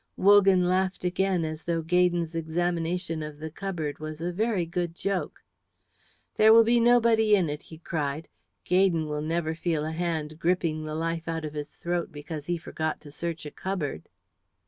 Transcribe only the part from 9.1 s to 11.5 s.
never feel a hand gripping the life out